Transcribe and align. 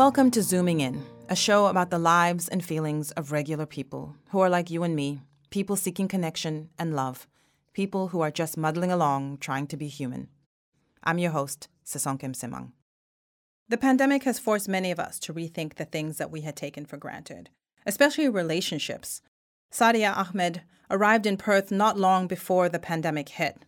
Welcome 0.00 0.30
to 0.30 0.42
Zooming 0.42 0.80
In, 0.80 1.04
a 1.28 1.36
show 1.36 1.66
about 1.66 1.90
the 1.90 1.98
lives 1.98 2.48
and 2.48 2.64
feelings 2.64 3.10
of 3.10 3.32
regular 3.32 3.66
people 3.66 4.16
who 4.30 4.40
are 4.40 4.48
like 4.48 4.70
you 4.70 4.82
and 4.82 4.96
me, 4.96 5.20
people 5.50 5.76
seeking 5.76 6.08
connection 6.08 6.70
and 6.78 6.96
love, 6.96 7.28
people 7.74 8.08
who 8.08 8.22
are 8.22 8.30
just 8.30 8.56
muddling 8.56 8.90
along 8.90 9.36
trying 9.42 9.66
to 9.66 9.76
be 9.76 9.88
human. 9.88 10.28
I'm 11.04 11.18
your 11.18 11.32
host, 11.32 11.68
Sisonke 11.84 12.22
Msimang. 12.22 12.72
The 13.68 13.76
pandemic 13.76 14.22
has 14.22 14.38
forced 14.38 14.70
many 14.70 14.90
of 14.90 14.98
us 14.98 15.18
to 15.18 15.34
rethink 15.34 15.74
the 15.74 15.84
things 15.84 16.16
that 16.16 16.30
we 16.30 16.40
had 16.40 16.56
taken 16.56 16.86
for 16.86 16.96
granted, 16.96 17.50
especially 17.84 18.30
relationships. 18.30 19.20
Sadia 19.70 20.16
Ahmed 20.16 20.62
arrived 20.90 21.26
in 21.26 21.36
Perth 21.36 21.70
not 21.70 21.98
long 21.98 22.26
before 22.26 22.70
the 22.70 22.78
pandemic 22.78 23.28
hit. 23.28 23.66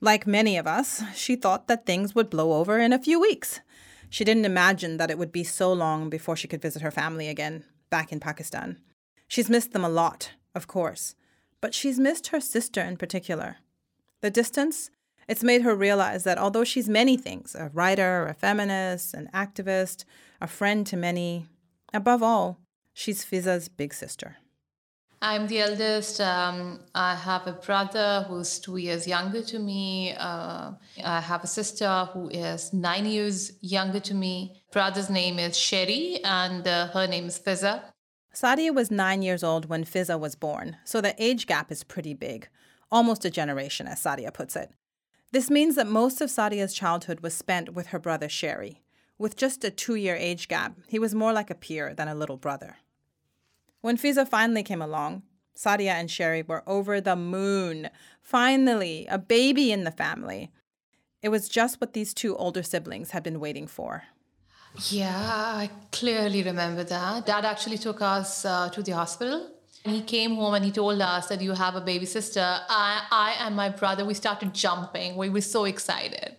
Like 0.00 0.26
many 0.26 0.56
of 0.56 0.66
us, 0.66 1.02
she 1.14 1.36
thought 1.36 1.68
that 1.68 1.84
things 1.84 2.14
would 2.14 2.30
blow 2.30 2.54
over 2.54 2.78
in 2.78 2.94
a 2.94 2.98
few 2.98 3.20
weeks. 3.20 3.60
She 4.10 4.24
didn't 4.24 4.44
imagine 4.44 4.96
that 4.96 5.10
it 5.10 5.18
would 5.18 5.32
be 5.32 5.44
so 5.44 5.72
long 5.72 6.10
before 6.10 6.36
she 6.36 6.48
could 6.48 6.60
visit 6.60 6.82
her 6.82 6.90
family 6.90 7.28
again, 7.28 7.64
back 7.90 8.12
in 8.12 8.18
Pakistan. 8.18 8.78
She's 9.28 9.48
missed 9.48 9.72
them 9.72 9.84
a 9.84 9.88
lot, 9.88 10.32
of 10.52 10.66
course, 10.66 11.14
but 11.60 11.74
she's 11.74 12.00
missed 12.00 12.26
her 12.28 12.40
sister 12.40 12.80
in 12.80 12.96
particular. 12.96 13.58
The 14.20 14.30
distance, 14.30 14.90
it's 15.28 15.44
made 15.44 15.62
her 15.62 15.76
realize 15.76 16.24
that 16.24 16.38
although 16.38 16.64
she's 16.64 16.88
many 16.88 17.16
things 17.16 17.54
a 17.54 17.70
writer, 17.72 18.26
a 18.26 18.34
feminist, 18.34 19.14
an 19.14 19.30
activist, 19.32 20.04
a 20.40 20.48
friend 20.48 20.84
to 20.88 20.96
many 20.96 21.46
above 21.94 22.20
all, 22.20 22.58
she's 22.92 23.22
Fiza's 23.22 23.68
big 23.68 23.94
sister. 23.94 24.38
I'm 25.22 25.46
the 25.48 25.60
eldest. 25.60 26.18
Um, 26.20 26.80
I 26.94 27.14
have 27.14 27.46
a 27.46 27.52
brother 27.52 28.24
who's 28.26 28.58
two 28.58 28.78
years 28.78 29.06
younger 29.06 29.42
to 29.42 29.58
me. 29.58 30.14
Uh, 30.18 30.72
I 31.04 31.20
have 31.20 31.44
a 31.44 31.46
sister 31.46 32.08
who 32.14 32.30
is 32.30 32.72
nine 32.72 33.04
years 33.04 33.52
younger 33.60 34.00
to 34.00 34.14
me. 34.14 34.62
Brother's 34.72 35.10
name 35.10 35.38
is 35.38 35.58
Sherry, 35.58 36.20
and 36.24 36.66
uh, 36.66 36.86
her 36.88 37.06
name 37.06 37.26
is 37.26 37.38
Fizza. 37.38 37.82
Sadia 38.34 38.74
was 38.74 38.90
nine 38.90 39.20
years 39.20 39.44
old 39.44 39.68
when 39.68 39.84
Fizza 39.84 40.18
was 40.18 40.34
born, 40.36 40.78
so 40.84 41.02
the 41.02 41.14
age 41.22 41.46
gap 41.46 41.70
is 41.70 41.84
pretty 41.84 42.14
big, 42.14 42.48
almost 42.90 43.24
a 43.24 43.30
generation, 43.30 43.86
as 43.86 44.02
Sadia 44.02 44.32
puts 44.32 44.56
it. 44.56 44.70
This 45.32 45.50
means 45.50 45.76
that 45.76 45.86
most 45.86 46.22
of 46.22 46.30
Sadia's 46.30 46.72
childhood 46.72 47.20
was 47.20 47.34
spent 47.34 47.74
with 47.74 47.88
her 47.88 47.98
brother 47.98 48.28
Sherry. 48.28 48.80
With 49.18 49.36
just 49.36 49.64
a 49.64 49.70
two 49.70 49.96
year 49.96 50.16
age 50.16 50.48
gap, 50.48 50.78
he 50.88 50.98
was 50.98 51.14
more 51.14 51.34
like 51.34 51.50
a 51.50 51.54
peer 51.54 51.92
than 51.92 52.08
a 52.08 52.14
little 52.14 52.38
brother. 52.38 52.78
When 53.80 53.96
Fiza 53.96 54.28
finally 54.28 54.62
came 54.62 54.82
along, 54.82 55.22
Sadia 55.56 55.92
and 55.92 56.10
Sherry 56.10 56.42
were 56.42 56.62
over 56.66 57.00
the 57.00 57.16
moon. 57.16 57.88
Finally, 58.22 59.06
a 59.08 59.18
baby 59.18 59.72
in 59.72 59.84
the 59.84 59.90
family. 59.90 60.50
It 61.22 61.28
was 61.30 61.48
just 61.48 61.80
what 61.80 61.92
these 61.92 62.14
two 62.14 62.36
older 62.36 62.62
siblings 62.62 63.10
had 63.10 63.22
been 63.22 63.40
waiting 63.40 63.66
for. 63.66 64.04
Yeah, 64.88 65.16
I 65.16 65.70
clearly 65.92 66.42
remember 66.42 66.84
that. 66.84 67.26
Dad 67.26 67.44
actually 67.44 67.78
took 67.78 68.00
us 68.00 68.44
uh, 68.44 68.68
to 68.70 68.82
the 68.82 68.92
hospital. 68.92 69.50
And 69.84 69.94
He 69.94 70.02
came 70.02 70.36
home 70.36 70.54
and 70.54 70.64
he 70.64 70.70
told 70.70 71.00
us 71.00 71.28
that 71.28 71.40
you 71.40 71.52
have 71.52 71.74
a 71.74 71.80
baby 71.80 72.04
sister. 72.04 72.40
I, 72.40 73.06
I 73.10 73.46
and 73.46 73.56
my 73.56 73.70
brother, 73.70 74.04
we 74.04 74.12
started 74.12 74.54
jumping. 74.54 75.16
We 75.16 75.30
were 75.30 75.40
so 75.40 75.64
excited 75.64 76.36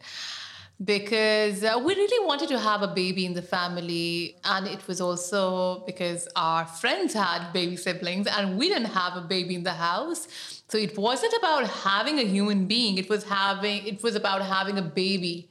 because 0.83 1.63
uh, 1.63 1.79
we 1.83 1.93
really 1.93 2.25
wanted 2.25 2.49
to 2.49 2.57
have 2.57 2.81
a 2.81 2.87
baby 2.87 3.25
in 3.25 3.33
the 3.33 3.41
family 3.41 4.35
and 4.43 4.67
it 4.67 4.87
was 4.87 4.99
also 4.99 5.83
because 5.85 6.27
our 6.35 6.65
friends 6.65 7.13
had 7.13 7.51
baby 7.53 7.75
siblings 7.77 8.25
and 8.25 8.57
we 8.57 8.67
didn't 8.67 8.85
have 8.85 9.15
a 9.15 9.21
baby 9.21 9.53
in 9.53 9.63
the 9.63 9.73
house. 9.73 10.27
So 10.69 10.77
it 10.77 10.97
wasn't 10.97 11.33
about 11.37 11.67
having 11.67 12.17
a 12.17 12.23
human 12.23 12.65
being 12.65 12.97
it 12.97 13.09
was 13.09 13.25
having 13.25 13.85
it 13.85 14.01
was 14.01 14.15
about 14.15 14.41
having 14.41 14.77
a 14.77 14.81
baby. 14.81 15.49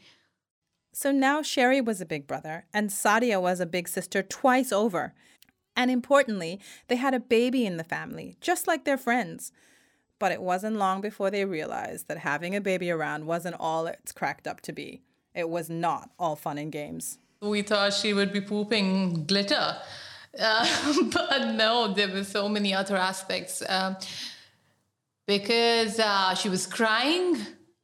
So 0.93 1.13
now 1.13 1.43
sherry 1.43 1.81
was 1.81 2.01
a 2.01 2.07
big 2.07 2.27
brother 2.27 2.67
and 2.75 2.91
sadia 2.91 3.41
was 3.41 3.61
a 3.61 3.67
big 3.67 3.87
sister 3.87 4.23
twice 4.25 4.73
over. 4.73 5.15
And 5.77 5.93
importantly 5.93 6.59
they 6.89 6.97
had 6.97 7.15
a 7.15 7.21
baby 7.21 7.67
in 7.67 7.77
the 7.77 7.85
family 7.85 8.37
just 8.41 8.67
like 8.67 8.85
their 8.85 8.99
friends. 8.99 9.53
But 10.19 10.33
it 10.33 10.43
wasn't 10.43 10.77
long 10.77 11.01
before 11.01 11.31
they 11.31 11.45
realized 11.45 12.09
that 12.09 12.19
having 12.19 12.57
a 12.57 12.61
baby 12.61 12.91
around 12.91 13.27
wasn't 13.27 13.57
all 13.61 13.87
it's 13.87 14.13
cracked 14.13 14.49
up 14.49 14.61
to 14.63 14.73
be 14.73 15.03
it 15.35 15.49
was 15.49 15.71
not 15.71 16.11
all 16.19 16.37
fun 16.37 16.59
and 16.59 16.73
games. 16.73 17.19
We 17.41 17.63
thought 17.63 17.95
she 17.95 18.13
would 18.13 18.33
be 18.33 18.41
pooping 18.41 19.27
glitter. 19.27 19.77
Uh, 20.39 20.65
but 21.13 21.55
no, 21.55 21.93
there 21.93 22.07
were 22.07 22.23
so 22.23 22.49
many 22.49 22.73
other 22.73 22.97
aspects. 22.97 23.63
Uh, 23.63 24.01
because 25.27 25.99
uh, 25.99 26.35
she 26.35 26.49
was 26.49 26.67
crying. 26.67 27.37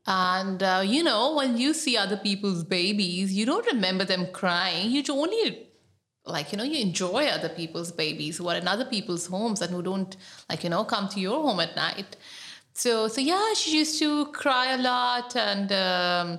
And, 0.07 0.63
uh, 0.63 0.83
you 0.85 1.03
know, 1.03 1.35
when 1.35 1.57
you 1.57 1.75
see 1.75 1.97
other 1.97 2.17
people's 2.17 2.63
babies, 2.63 3.33
you 3.33 3.45
don't 3.47 3.67
remember 3.67 4.05
them 4.05 4.29
crying. 4.33 4.91
You 4.91 5.03
only, 5.11 5.69
like, 6.25 6.53
you 6.53 6.59
know, 6.59 6.65
you 6.65 6.81
enjoy 6.81 7.27
other 7.27 7.49
people's 7.49 7.91
babies 7.91 8.37
who 8.37 8.49
are 8.49 8.57
in 8.57 8.69
other 8.69 8.85
people's 8.85 9.27
homes 9.27 9.61
and 9.63 9.73
who 9.73 9.83
don't, 9.83 10.17
like, 10.49 10.63
you 10.63 10.71
know, 10.71 10.85
come 10.85 11.09
to 11.09 11.21
your 11.21 11.43
home 11.43 11.61
at 11.61 11.75
night. 11.75 12.17
So, 12.73 13.09
so 13.09 13.21
yeah, 13.21 13.55
she 13.55 13.79
used 13.79 13.99
to 13.99 14.27
cry 14.27 14.75
a 14.75 14.79
lot 14.79 15.35
and, 15.35 15.73
um, 15.73 16.39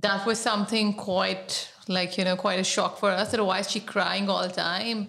that 0.00 0.26
was 0.26 0.38
something 0.38 0.94
quite 0.94 1.70
like 1.88 2.18
you 2.18 2.24
know 2.24 2.36
quite 2.36 2.60
a 2.60 2.64
shock 2.64 2.98
for 2.98 3.10
us. 3.10 3.34
Is 3.34 3.70
she 3.70 3.80
crying 3.80 4.28
all 4.28 4.42
the 4.42 4.54
time. 4.54 5.08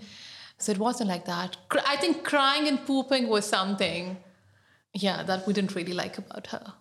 So 0.57 0.71
it 0.71 0.77
wasn't 0.77 1.09
like 1.09 1.25
that. 1.25 1.57
I 1.85 1.95
think 1.95 2.23
crying 2.23 2.67
and 2.67 2.85
pooping 2.85 3.27
was 3.27 3.45
something 3.45 4.17
yeah 4.93 5.23
that 5.23 5.45
we 5.47 5.53
didn't 5.53 5.75
really 5.75 5.93
like 5.93 6.17
about 6.17 6.47
her. 6.47 6.73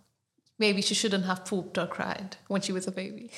Maybe 0.58 0.82
she 0.82 0.94
shouldn't 0.94 1.26
have 1.26 1.44
pooped 1.44 1.78
or 1.78 1.86
cried 1.86 2.36
when 2.48 2.60
she 2.60 2.72
was 2.72 2.86
a 2.86 2.92
baby. 2.92 3.30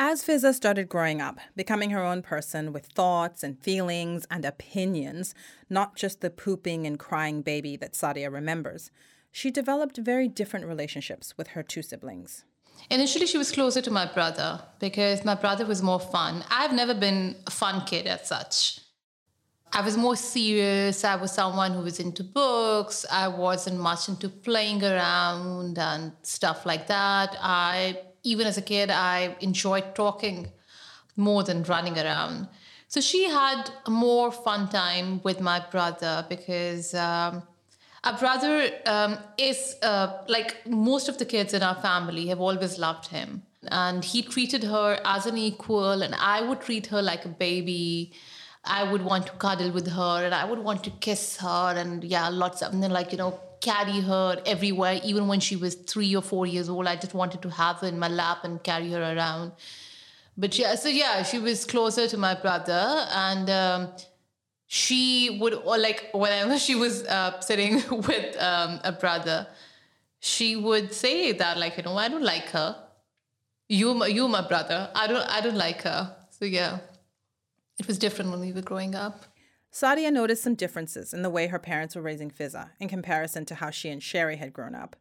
As 0.00 0.22
Fiza 0.22 0.54
started 0.54 0.88
growing 0.88 1.20
up, 1.20 1.40
becoming 1.56 1.90
her 1.90 2.04
own 2.04 2.22
person 2.22 2.72
with 2.72 2.86
thoughts 2.86 3.42
and 3.42 3.58
feelings 3.58 4.26
and 4.30 4.44
opinions, 4.44 5.34
not 5.68 5.96
just 5.96 6.20
the 6.20 6.30
pooping 6.30 6.86
and 6.86 7.00
crying 7.00 7.42
baby 7.42 7.76
that 7.76 7.94
Sadia 7.94 8.32
remembers, 8.32 8.92
she 9.32 9.50
developed 9.50 9.96
very 9.96 10.28
different 10.28 10.66
relationships 10.66 11.36
with 11.36 11.48
her 11.48 11.64
two 11.64 11.82
siblings. 11.82 12.44
Initially, 12.90 13.26
she 13.26 13.38
was 13.38 13.52
closer 13.52 13.82
to 13.82 13.90
my 13.90 14.06
brother 14.06 14.60
because 14.78 15.24
my 15.24 15.34
brother 15.34 15.66
was 15.66 15.82
more 15.82 16.00
fun. 16.00 16.44
I've 16.50 16.72
never 16.72 16.94
been 16.94 17.36
a 17.46 17.50
fun 17.50 17.84
kid 17.84 18.06
as 18.06 18.26
such. 18.26 18.80
I 19.72 19.82
was 19.82 19.96
more 19.96 20.16
serious. 20.16 21.04
I 21.04 21.16
was 21.16 21.32
someone 21.32 21.72
who 21.72 21.82
was 21.82 22.00
into 22.00 22.24
books. 22.24 23.04
I 23.10 23.28
wasn't 23.28 23.78
much 23.78 24.08
into 24.08 24.28
playing 24.28 24.82
around 24.82 25.78
and 25.78 26.12
stuff 26.22 26.64
like 26.64 26.86
that. 26.86 27.36
I, 27.40 28.00
even 28.22 28.46
as 28.46 28.56
a 28.56 28.62
kid, 28.62 28.90
I 28.90 29.36
enjoyed 29.40 29.94
talking 29.94 30.50
more 31.16 31.42
than 31.42 31.64
running 31.64 31.98
around. 31.98 32.48
So 32.88 33.02
she 33.02 33.28
had 33.28 33.70
more 33.86 34.32
fun 34.32 34.70
time 34.70 35.20
with 35.22 35.40
my 35.40 35.62
brother 35.70 36.24
because 36.28 36.94
um, 36.94 37.42
our 38.08 38.18
brother 38.18 38.70
um, 38.86 39.18
is 39.36 39.76
uh, 39.82 40.22
like 40.28 40.66
most 40.66 41.08
of 41.08 41.18
the 41.18 41.24
kids 41.24 41.52
in 41.52 41.62
our 41.62 41.74
family 41.74 42.26
have 42.28 42.40
always 42.40 42.78
loved 42.78 43.08
him. 43.08 43.42
And 43.70 44.04
he 44.04 44.22
treated 44.22 44.64
her 44.64 44.98
as 45.04 45.26
an 45.26 45.36
equal, 45.36 46.02
and 46.02 46.14
I 46.14 46.40
would 46.40 46.60
treat 46.60 46.86
her 46.86 47.02
like 47.02 47.24
a 47.24 47.28
baby. 47.28 48.12
I 48.64 48.90
would 48.90 49.02
want 49.02 49.26
to 49.26 49.32
cuddle 49.32 49.72
with 49.72 49.88
her, 49.88 50.24
and 50.24 50.34
I 50.34 50.44
would 50.44 50.60
want 50.60 50.84
to 50.84 50.90
kiss 50.90 51.36
her, 51.38 51.74
and 51.76 52.02
yeah, 52.02 52.28
lots 52.28 52.62
of, 52.62 52.72
and 52.72 52.82
then 52.82 52.92
like, 52.92 53.12
you 53.12 53.18
know, 53.18 53.38
carry 53.60 54.00
her 54.00 54.40
everywhere. 54.46 55.00
Even 55.04 55.28
when 55.28 55.40
she 55.40 55.56
was 55.56 55.74
three 55.74 56.14
or 56.16 56.22
four 56.22 56.46
years 56.46 56.68
old, 56.68 56.86
I 56.86 56.96
just 56.96 57.14
wanted 57.14 57.42
to 57.42 57.50
have 57.50 57.76
her 57.78 57.88
in 57.88 57.98
my 57.98 58.08
lap 58.08 58.38
and 58.44 58.62
carry 58.62 58.90
her 58.92 59.02
around. 59.02 59.52
But 60.36 60.58
yeah, 60.58 60.76
so 60.76 60.88
yeah, 60.88 61.24
she 61.24 61.38
was 61.38 61.64
closer 61.64 62.06
to 62.08 62.16
my 62.16 62.34
brother, 62.34 63.06
and 63.10 63.50
um, 63.50 63.88
she 64.68 65.38
would 65.40 65.54
or 65.54 65.76
like 65.78 66.10
whenever 66.14 66.58
she 66.58 66.76
was 66.76 67.04
uh, 67.04 67.40
sitting 67.40 67.82
with 67.90 68.40
um, 68.40 68.78
a 68.84 68.92
brother 68.92 69.48
she 70.20 70.56
would 70.56 70.92
say 70.92 71.32
that 71.32 71.58
like 71.58 71.76
you 71.76 71.82
know 71.82 71.96
i 71.96 72.08
don't 72.08 72.22
like 72.22 72.48
her. 72.50 72.84
You 73.68 74.04
you 74.06 74.28
my 74.28 74.46
brother. 74.46 74.90
I 74.94 75.06
don't 75.06 75.26
i 75.28 75.40
don't 75.40 75.56
like 75.56 75.82
her. 75.82 76.16
So 76.30 76.44
yeah. 76.44 76.78
It 77.78 77.86
was 77.86 77.98
different 77.98 78.30
when 78.30 78.40
we 78.40 78.52
were 78.52 78.62
growing 78.62 78.94
up. 78.94 79.24
Sadia 79.72 80.10
noticed 80.10 80.42
some 80.42 80.56
differences 80.56 81.14
in 81.14 81.22
the 81.22 81.30
way 81.30 81.46
her 81.46 81.58
parents 81.58 81.94
were 81.94 82.02
raising 82.02 82.30
fizza 82.30 82.70
in 82.80 82.88
comparison 82.88 83.44
to 83.44 83.54
how 83.56 83.70
she 83.70 83.90
and 83.90 84.02
sherry 84.02 84.36
had 84.36 84.52
grown 84.52 84.74
up. 84.74 84.96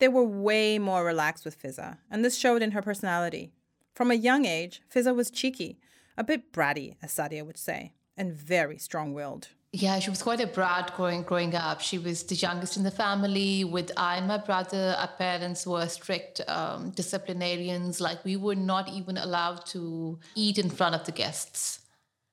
They 0.00 0.08
were 0.08 0.24
way 0.24 0.78
more 0.78 1.04
relaxed 1.04 1.44
with 1.44 1.60
fizza 1.60 1.98
and 2.10 2.24
this 2.24 2.36
showed 2.36 2.62
in 2.62 2.72
her 2.72 2.82
personality. 2.82 3.52
From 3.94 4.10
a 4.10 4.14
young 4.14 4.44
age 4.44 4.82
fizza 4.92 5.14
was 5.14 5.30
cheeky 5.30 5.78
a 6.18 6.24
bit 6.24 6.52
bratty 6.52 6.96
as 7.02 7.14
sadia 7.14 7.46
would 7.46 7.56
say 7.56 7.94
and 8.20 8.34
very 8.34 8.78
strong 8.78 9.14
willed. 9.14 9.48
Yeah, 9.72 9.98
she 10.00 10.10
was 10.10 10.22
quite 10.22 10.40
a 10.40 10.46
brat 10.46 10.94
growing 10.96 11.22
growing 11.22 11.54
up. 11.54 11.80
She 11.80 11.98
was 11.98 12.24
the 12.24 12.34
youngest 12.34 12.76
in 12.76 12.82
the 12.82 12.90
family. 12.90 13.64
With 13.64 13.90
I 13.96 14.16
and 14.16 14.26
my 14.28 14.38
brother, 14.38 14.96
our 14.98 15.08
parents 15.08 15.66
were 15.66 15.86
strict 15.86 16.40
um, 16.48 16.90
disciplinarians. 16.90 18.00
Like 18.00 18.24
we 18.24 18.36
were 18.36 18.56
not 18.56 18.88
even 18.88 19.16
allowed 19.16 19.64
to 19.66 20.18
eat 20.34 20.58
in 20.58 20.70
front 20.70 20.96
of 20.96 21.04
the 21.06 21.12
guests. 21.12 21.80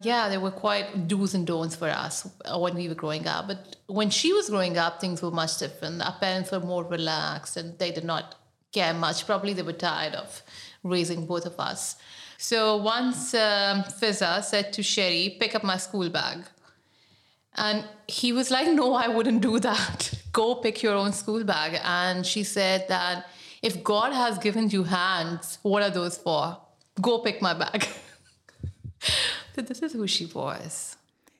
Yeah, 0.01 0.30
there 0.30 0.39
were 0.39 0.51
quite 0.51 1.07
do's 1.07 1.34
and 1.34 1.45
don'ts 1.48 1.75
for 1.75 1.90
us 1.90 2.28
when 2.56 2.75
we 2.75 2.88
were 2.90 3.01
growing 3.04 3.28
up. 3.28 3.48
But 3.48 3.78
when 3.88 4.10
she 4.10 4.33
was 4.33 4.50
growing 4.50 4.78
up, 4.78 5.00
things 5.00 5.22
were 5.22 5.31
much 5.31 5.57
different. 5.57 6.01
Our 6.01 6.18
parents 6.19 6.51
were 6.51 6.60
more 6.60 6.83
relaxed 6.83 7.56
and 7.57 7.78
they 7.80 7.92
did 7.92 8.04
not 8.04 8.36
care 8.72 8.94
much. 8.94 9.25
Probably 9.25 9.54
they 9.54 9.63
were 9.63 9.74
tired 9.74 10.16
of 10.16 10.42
raising 10.83 11.25
both 11.25 11.45
of 11.45 11.60
us. 11.60 11.95
So 12.38 12.78
once 12.78 13.34
um, 13.34 13.84
Fiza 13.84 14.44
said 14.44 14.72
to 14.74 14.84
Sherry, 14.84 15.36
pick 15.39 15.56
up 15.56 15.63
my 15.63 15.78
school 15.78 16.10
bag. 16.10 16.45
And 17.56 17.86
he 18.07 18.31
was 18.31 18.51
like, 18.51 18.68
no, 18.68 18.94
I 18.94 19.07
wouldn't 19.07 19.42
do 19.42 19.60
that. 19.60 20.13
Go 20.31 20.56
pick 20.56 20.84
your 20.84 20.94
own 20.94 21.13
school 21.13 21.44
bag. 21.44 21.80
And 21.84 22.25
she 22.25 22.44
said 22.44 22.88
that 22.89 23.25
if 23.63 23.84
God 23.84 24.13
has 24.13 24.38
given 24.38 24.69
you 24.69 24.84
hands, 24.84 25.57
what 25.63 25.81
are 25.81 25.89
those 25.89 26.18
for? 26.18 26.60
Go 27.01 27.19
pick 27.19 27.42
my 27.42 27.56
bag. 27.56 27.88
so 29.56 29.62
this 29.62 29.81
is 29.81 29.94
who 29.94 30.06
she 30.06 30.28
was. 30.28 30.95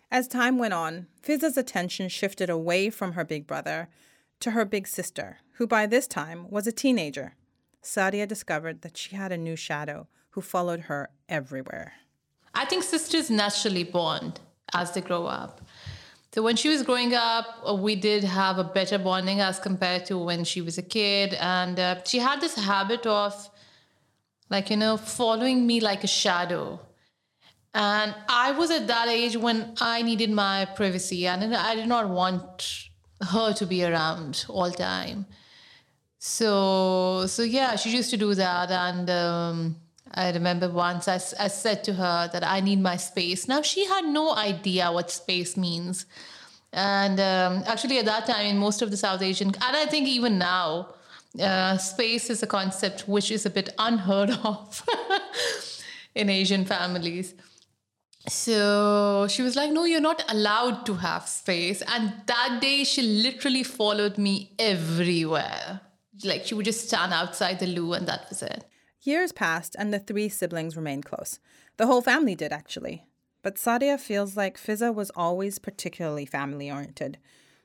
As 0.10 0.28
time 0.28 0.58
went 0.58 0.74
on, 0.74 1.08
Fizza's 1.22 1.58
attention 1.58 2.10
shifted 2.10 2.50
away 2.50 2.90
from 2.90 3.12
her 3.12 3.24
big 3.24 3.46
brother 3.46 3.90
to 4.40 4.52
her 4.52 4.66
big 4.66 4.88
sister, 4.88 5.38
who 5.54 5.68
by 5.68 5.86
this 5.86 6.08
time 6.08 6.50
was 6.50 6.66
a 6.66 6.72
teenager. 6.72 7.36
Sadia 7.84 8.28
discovered 8.28 8.82
that 8.82 8.98
she 8.98 9.16
had 9.16 9.32
a 9.32 9.38
new 9.38 9.56
shadow 9.56 10.08
who 10.38 10.42
followed 10.42 10.82
her 10.82 11.10
everywhere. 11.28 11.94
I 12.54 12.64
think 12.66 12.84
sisters 12.84 13.32
naturally 13.32 13.84
bond 13.84 14.40
as 14.72 14.92
they 14.92 15.02
grow 15.02 15.26
up. 15.26 15.62
So 16.32 16.44
when 16.44 16.56
she 16.56 16.70
was 16.70 16.84
growing 16.84 17.16
up, 17.16 17.46
we 17.80 17.96
did 17.96 18.24
have 18.24 18.60
a 18.60 18.64
better 18.64 19.00
bonding 19.00 19.40
as 19.40 19.58
compared 19.58 20.06
to 20.06 20.20
when 20.20 20.44
she 20.44 20.62
was 20.62 20.78
a 20.78 20.84
kid. 20.84 21.34
And 21.34 21.80
uh, 21.80 22.04
she 22.04 22.20
had 22.20 22.40
this 22.40 22.54
habit 22.54 23.08
of, 23.08 23.34
like, 24.52 24.70
you 24.70 24.78
know, 24.78 24.96
following 24.96 25.66
me 25.66 25.80
like 25.80 26.04
a 26.04 26.08
shadow. 26.22 26.82
And 27.74 28.14
I 28.30 28.52
was 28.52 28.70
at 28.70 28.86
that 28.86 29.08
age 29.08 29.36
when 29.38 29.74
I 29.82 30.04
needed 30.04 30.30
my 30.30 30.66
privacy 30.76 31.26
and 31.26 31.56
I 31.56 31.74
did 31.74 31.88
not 31.88 32.10
want 32.10 32.90
her 33.34 33.54
to 33.54 33.66
be 33.66 33.84
around 33.84 34.46
all 34.50 34.70
the 34.70 34.78
time. 34.78 35.26
So, 36.20 37.26
so 37.26 37.42
yeah, 37.42 37.76
she 37.76 37.90
used 37.90 38.12
to 38.12 38.18
do 38.18 38.36
that. 38.36 38.70
And, 38.70 39.10
um, 39.10 39.78
I 40.14 40.32
remember 40.32 40.70
once 40.70 41.08
I, 41.08 41.16
I 41.40 41.48
said 41.48 41.84
to 41.86 41.94
her 41.94 42.30
that 42.32 42.46
I 42.46 42.60
need 42.60 42.80
my 42.82 42.98
space. 42.98 43.48
Now, 43.48 43.62
she 43.62 43.86
had 43.86 44.06
no 44.06 44.36
idea 44.36 44.92
what 44.92 45.12
space 45.12 45.58
means. 45.58 46.06
And 46.74 47.20
um, 47.20 47.64
actually, 47.66 48.00
at 48.00 48.06
that 48.06 48.26
time, 48.26 48.46
in 48.46 48.58
most 48.58 48.82
of 48.82 48.92
the 48.92 48.98
South 48.98 49.22
Asian, 49.22 49.48
and 49.48 49.78
I 49.78 49.86
think 49.86 50.08
even 50.08 50.38
now, 50.38 50.90
uh, 51.40 51.78
space 51.78 52.30
is 52.30 52.42
a 52.44 52.48
concept 52.48 53.08
which 53.08 53.32
is 53.32 53.46
a 53.46 53.50
bit 53.50 53.70
unheard 53.78 54.32
of 54.44 54.84
in 56.16 56.30
Asian 56.30 56.66
families. 56.66 57.34
So 58.28 59.28
she 59.30 59.42
was 59.42 59.56
like, 59.56 59.72
No, 59.72 59.86
you're 59.86 60.02
not 60.02 60.24
allowed 60.30 60.86
to 60.88 60.96
have 60.96 61.28
space. 61.28 61.82
And 61.88 62.14
that 62.26 62.60
day, 62.62 62.84
she 62.84 63.02
literally 63.02 63.64
followed 63.64 64.18
me 64.18 64.52
everywhere. 64.60 65.82
Like 66.24 66.46
she 66.46 66.56
would 66.56 66.66
just 66.66 66.88
stand 66.88 67.14
outside 67.14 67.60
the 67.60 67.68
loo, 67.68 67.94
and 67.94 68.08
that 68.08 68.28
was 68.30 68.42
it. 68.42 68.66
Years 69.08 69.32
passed, 69.32 69.74
and 69.80 69.94
the 69.94 70.00
three 70.00 70.28
siblings 70.28 70.76
remained 70.76 71.06
close. 71.06 71.40
The 71.78 71.88
whole 71.88 72.02
family 72.02 72.36
did, 72.36 72.52
actually. 72.52 73.06
But 73.42 73.56
Sadia 73.56 73.98
feels 73.98 74.36
like 74.36 74.58
Fizza 74.58 74.94
was 74.94 75.12
always 75.16 75.60
particularly 75.60 76.26
family 76.26 76.70
oriented. 76.70 77.18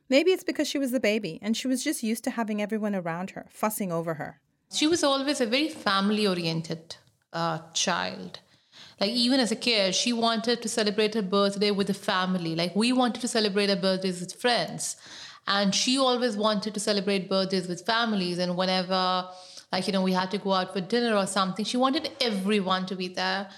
Maybe 0.08 0.30
it's 0.30 0.44
because 0.44 0.68
she 0.68 0.78
was 0.78 0.92
the 0.92 1.00
baby, 1.00 1.40
and 1.42 1.56
she 1.56 1.66
was 1.66 1.82
just 1.82 2.04
used 2.04 2.22
to 2.22 2.30
having 2.30 2.62
everyone 2.62 2.94
around 2.94 3.30
her, 3.30 3.46
fussing 3.50 3.90
over 3.90 4.14
her. 4.14 4.38
She 4.72 4.86
was 4.86 5.02
always 5.02 5.40
a 5.40 5.46
very 5.46 5.68
family 5.68 6.28
oriented 6.28 6.94
uh, 7.32 7.58
child. 7.74 8.38
Like, 9.00 9.10
even 9.10 9.40
as 9.40 9.50
a 9.50 9.56
kid, 9.56 9.96
she 9.96 10.12
wanted 10.12 10.62
to 10.62 10.68
celebrate 10.68 11.14
her 11.14 11.22
birthday 11.22 11.72
with 11.72 11.88
the 11.88 11.94
family. 11.94 12.54
Like, 12.54 12.76
we 12.76 12.92
wanted 12.92 13.20
to 13.20 13.26
celebrate 13.26 13.68
our 13.68 13.74
birthdays 13.74 14.20
with 14.20 14.32
friends. 14.32 14.94
And 15.48 15.74
she 15.74 15.98
always 15.98 16.36
wanted 16.36 16.72
to 16.74 16.78
celebrate 16.78 17.28
birthdays 17.28 17.66
with 17.66 17.84
families. 17.84 18.38
And 18.38 18.56
whenever 18.56 19.28
like 19.72 19.86
you 19.86 19.92
know 19.92 20.02
we 20.02 20.12
had 20.12 20.30
to 20.30 20.38
go 20.38 20.52
out 20.52 20.72
for 20.72 20.80
dinner 20.80 21.16
or 21.16 21.26
something 21.26 21.64
she 21.64 21.76
wanted 21.76 22.10
everyone 22.20 22.86
to 22.86 22.94
be 22.94 23.08
there 23.08 23.48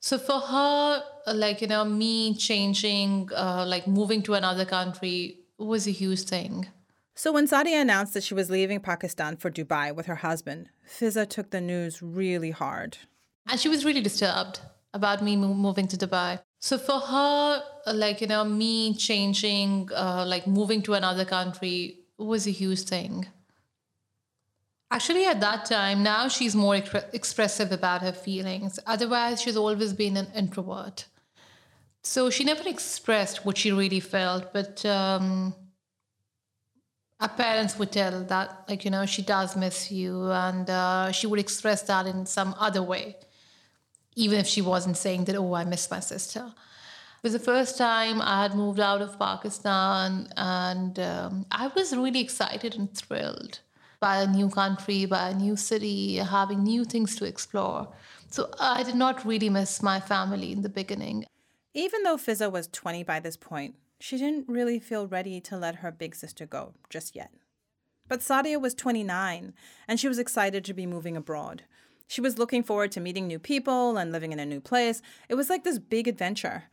so 0.00 0.18
for 0.18 0.40
her 0.40 1.02
like 1.34 1.60
you 1.60 1.68
know 1.68 1.84
me 1.84 2.34
changing 2.34 3.28
uh, 3.36 3.64
like 3.66 3.86
moving 3.86 4.22
to 4.22 4.34
another 4.34 4.64
country 4.64 5.38
was 5.58 5.86
a 5.86 5.90
huge 5.90 6.22
thing 6.22 6.66
so 7.14 7.32
when 7.32 7.46
Sadia 7.46 7.82
announced 7.82 8.14
that 8.14 8.22
she 8.22 8.32
was 8.32 8.48
leaving 8.48 8.80
Pakistan 8.80 9.36
for 9.36 9.50
Dubai 9.50 9.94
with 9.94 10.06
her 10.06 10.14
husband, 10.14 10.70
Fiza 10.88 11.28
took 11.28 11.50
the 11.50 11.60
news 11.60 12.00
really 12.00 12.50
hard. 12.50 12.96
And 13.46 13.60
she 13.60 13.68
was 13.68 13.84
really 13.84 14.00
disturbed 14.00 14.60
about 14.94 15.22
me 15.22 15.36
moving 15.36 15.86
to 15.88 15.98
Dubai. 15.98 16.40
So 16.60 16.78
for 16.78 16.98
her, 16.98 17.62
like, 17.92 18.22
you 18.22 18.26
know, 18.26 18.44
me 18.44 18.94
changing, 18.94 19.90
uh, 19.94 20.24
like 20.26 20.46
moving 20.46 20.80
to 20.82 20.94
another 20.94 21.26
country 21.26 21.98
was 22.16 22.46
a 22.46 22.50
huge 22.50 22.82
thing. 22.82 23.26
Actually, 24.92 25.24
at 25.24 25.40
that 25.40 25.64
time, 25.66 26.02
now 26.02 26.26
she's 26.26 26.56
more 26.56 26.74
expressive 27.12 27.70
about 27.70 28.02
her 28.02 28.12
feelings. 28.12 28.80
Otherwise, 28.86 29.40
she's 29.40 29.56
always 29.56 29.92
been 29.92 30.16
an 30.16 30.26
introvert. 30.34 31.06
So 32.02 32.28
she 32.28 32.42
never 32.42 32.68
expressed 32.68 33.44
what 33.46 33.56
she 33.56 33.70
really 33.70 34.00
felt, 34.00 34.52
but 34.52 34.84
um, 34.84 35.54
our 37.20 37.28
parents 37.28 37.78
would 37.78 37.92
tell 37.92 38.24
that, 38.24 38.64
like, 38.68 38.84
you 38.84 38.90
know, 38.90 39.06
she 39.06 39.22
does 39.22 39.54
miss 39.54 39.92
you, 39.92 40.28
and 40.32 40.68
uh, 40.68 41.12
she 41.12 41.28
would 41.28 41.38
express 41.38 41.82
that 41.82 42.06
in 42.06 42.26
some 42.26 42.54
other 42.58 42.82
way, 42.82 43.16
even 44.16 44.40
if 44.40 44.46
she 44.48 44.60
wasn't 44.60 44.96
saying 44.96 45.24
that, 45.26 45.36
oh, 45.36 45.54
I 45.54 45.64
miss 45.64 45.88
my 45.88 46.00
sister. 46.00 46.46
It 46.46 47.22
was 47.22 47.34
the 47.34 47.38
first 47.38 47.78
time 47.78 48.20
I 48.20 48.42
had 48.42 48.56
moved 48.56 48.80
out 48.80 49.02
of 49.02 49.18
Pakistan, 49.20 50.32
and 50.36 50.98
um, 50.98 51.46
I 51.52 51.68
was 51.68 51.94
really 51.96 52.20
excited 52.20 52.74
and 52.74 52.92
thrilled 52.92 53.60
by 54.00 54.22
a 54.22 54.26
new 54.26 54.48
country, 54.48 55.04
by 55.04 55.28
a 55.28 55.34
new 55.34 55.56
city, 55.56 56.16
having 56.16 56.62
new 56.62 56.84
things 56.84 57.16
to 57.16 57.26
explore. 57.26 57.88
So 58.28 58.50
I 58.58 58.82
did 58.82 58.94
not 58.94 59.24
really 59.26 59.50
miss 59.50 59.82
my 59.82 60.00
family 60.00 60.52
in 60.52 60.62
the 60.62 60.68
beginning. 60.68 61.26
Even 61.74 62.02
though 62.02 62.16
Fizza 62.16 62.50
was 62.50 62.68
20 62.68 63.02
by 63.04 63.20
this 63.20 63.36
point, 63.36 63.76
she 64.00 64.16
didn't 64.16 64.48
really 64.48 64.80
feel 64.80 65.06
ready 65.06 65.40
to 65.42 65.56
let 65.56 65.76
her 65.76 65.90
big 65.92 66.14
sister 66.14 66.46
go 66.46 66.72
just 66.88 67.14
yet. 67.14 67.30
But 68.08 68.20
Sadia 68.20 68.60
was 68.60 68.74
29, 68.74 69.52
and 69.86 70.00
she 70.00 70.08
was 70.08 70.18
excited 70.18 70.64
to 70.64 70.74
be 70.74 70.86
moving 70.86 71.16
abroad. 71.16 71.64
She 72.08 72.20
was 72.20 72.38
looking 72.38 72.64
forward 72.64 72.90
to 72.92 73.00
meeting 73.00 73.28
new 73.28 73.38
people 73.38 73.96
and 73.96 74.10
living 74.10 74.32
in 74.32 74.40
a 74.40 74.46
new 74.46 74.60
place. 74.60 75.00
It 75.28 75.36
was 75.36 75.48
like 75.48 75.62
this 75.62 75.78
big 75.78 76.08
adventure. 76.08 76.64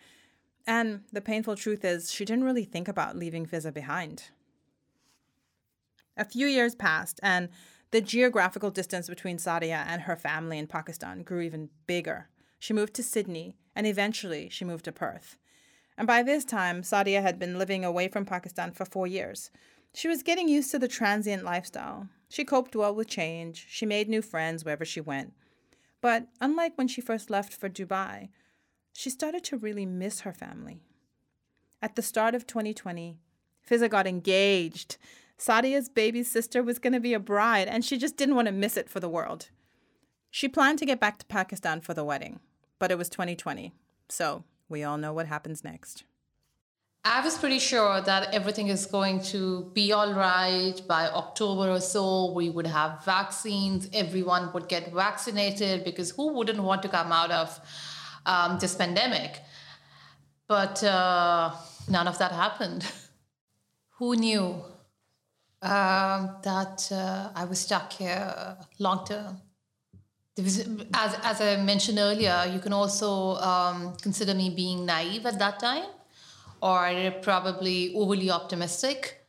And 0.66 1.02
the 1.12 1.22
painful 1.22 1.56
truth 1.56 1.86
is, 1.86 2.12
she 2.12 2.26
didn't 2.26 2.46
really 2.46 2.66
think 2.66 2.88
about 2.88 3.16
leaving 3.16 3.46
Fizza 3.46 3.72
behind. 3.72 4.32
A 6.18 6.26
few 6.26 6.48
years 6.48 6.76
passed, 6.76 7.20
and 7.22 7.50
the 7.92 8.02
geographical 8.02 8.72
distance 8.72 9.08
between 9.08 9.38
Sadia 9.38 9.86
and 9.88 10.02
her 10.02 10.16
family 10.16 10.58
in 10.58 10.68
Pakistan 10.68 11.24
grew 11.24 11.42
even 11.42 11.70
bigger. 11.86 12.30
She 12.60 12.74
moved 12.74 12.94
to 12.96 13.04
Sydney, 13.04 13.56
and 13.76 13.86
eventually 13.86 14.50
she 14.50 14.66
moved 14.66 14.86
to 14.86 14.92
Perth. 14.92 15.38
And 15.98 16.08
by 16.08 16.24
this 16.24 16.44
time, 16.44 16.82
Sadia 16.82 17.22
had 17.22 17.40
been 17.40 17.58
living 17.58 17.86
away 17.86 18.08
from 18.08 18.26
Pakistan 18.26 18.72
for 18.72 18.86
four 18.86 19.08
years. 19.08 19.52
She 19.94 20.08
was 20.08 20.24
getting 20.24 20.48
used 20.48 20.72
to 20.72 20.80
the 20.80 20.88
transient 20.88 21.44
lifestyle. 21.44 22.08
She 22.30 22.44
coped 22.44 22.76
well 22.76 22.94
with 22.94 23.08
change. 23.08 23.66
She 23.70 23.86
made 23.86 24.10
new 24.10 24.22
friends 24.22 24.66
wherever 24.66 24.86
she 24.86 25.02
went. 25.02 25.34
But 26.02 26.28
unlike 26.42 26.78
when 26.78 26.88
she 26.88 27.02
first 27.02 27.30
left 27.30 27.54
for 27.54 27.70
Dubai, 27.70 28.30
she 28.94 29.10
started 29.10 29.44
to 29.46 29.58
really 29.58 29.86
miss 29.86 30.22
her 30.22 30.34
family. 30.34 30.82
At 31.82 31.96
the 31.96 32.02
start 32.02 32.36
of 32.36 32.46
2020, 32.46 33.18
Fiza 33.68 33.90
got 33.90 34.08
engaged 34.08 34.98
Sadia's 35.38 35.90
baby 35.90 36.24
sister 36.24 36.64
was 36.64 36.80
going 36.80 36.94
to 36.94 37.00
be 37.00 37.14
a 37.14 37.20
bride, 37.20 37.68
and 37.68 37.86
she 37.86 37.98
just 37.98 38.18
didn't 38.18 38.36
want 38.36 38.48
to 38.48 38.52
miss 38.52 38.78
it 38.78 38.90
for 38.90 39.00
the 39.00 39.10
world. 39.10 39.50
She 40.32 40.48
planned 40.48 40.80
to 40.80 40.86
get 40.86 41.00
back 41.00 41.20
to 41.20 41.26
Pakistan 41.26 41.82
for 41.82 41.94
the 41.94 42.04
wedding, 42.04 42.40
but 42.80 42.92
it 42.92 42.98
was 42.98 43.10
2020, 43.10 43.74
so 44.10 44.44
we 44.68 44.84
all 44.84 44.98
know 44.98 45.14
what 45.14 45.28
happens 45.28 45.64
next. 45.64 46.04
I 47.06 47.22
was 47.24 47.38
pretty 47.38 47.60
sure 47.60 48.02
that 48.02 48.34
everything 48.34 48.68
is 48.68 48.86
going 48.86 49.22
to 49.32 49.72
be 49.74 49.94
all 49.94 50.14
right 50.14 50.74
by 50.88 51.08
October 51.08 51.72
or 51.72 51.80
so. 51.80 52.34
We 52.34 52.50
would 52.50 52.68
have 52.68 53.06
vaccines, 53.06 53.90
everyone 53.94 54.52
would 54.54 54.68
get 54.68 54.92
vaccinated 54.92 55.86
because 55.86 56.12
who 56.12 56.34
wouldn't 56.34 56.62
want 56.62 56.82
to 56.82 56.90
come 56.90 57.14
out 57.14 57.32
of 57.32 57.60
um, 58.26 58.58
this 58.60 58.76
pandemic? 58.76 59.40
But 60.48 60.84
uh, 60.84 61.52
none 61.88 62.08
of 62.08 62.18
that 62.18 62.34
happened. 62.34 62.86
who 64.00 64.16
knew 64.16 64.64
um, 65.62 66.38
that 66.44 66.90
uh, 66.92 67.30
I 67.36 67.46
was 67.46 67.60
stuck 67.60 67.94
here 67.94 68.58
long 68.80 69.06
term. 69.06 69.42
As, 70.38 70.68
as 71.24 71.42
I 71.42 71.58
mentioned 71.58 71.98
earlier, 71.98 72.46
you 72.54 72.60
can 72.60 72.72
also 72.72 73.36
um, 73.38 73.96
consider 74.02 74.36
me 74.36 74.52
being 74.52 74.86
naive 74.86 75.26
at 75.26 75.40
that 75.40 75.60
time 75.60 75.86
or 76.62 77.12
probably 77.22 77.96
overly 77.96 78.30
optimistic. 78.30 79.28